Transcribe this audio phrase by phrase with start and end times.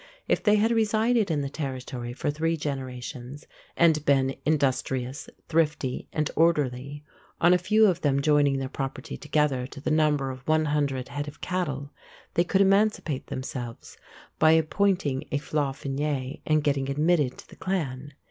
[0.27, 3.45] If they had resided in the territory for three generations,
[3.77, 7.03] and been industrious, thrifty, and orderly,
[7.39, 11.09] on a few of them joining their property together to the number of one hundred
[11.09, 11.93] head of cattle,
[12.33, 13.95] they could emancipate themselves
[14.39, 18.13] by appointing a flaithfine and getting admitted to the clan.